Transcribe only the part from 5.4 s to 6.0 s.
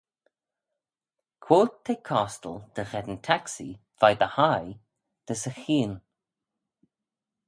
y cheayn?